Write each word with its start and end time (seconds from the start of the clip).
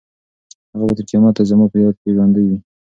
هغه 0.71 0.83
به 0.87 0.93
تر 0.97 1.03
قیامته 1.09 1.43
زما 1.49 1.65
په 1.71 1.77
یاد 1.83 1.95
کې 2.01 2.09
ژوندۍ 2.15 2.45
وي. 2.49 2.57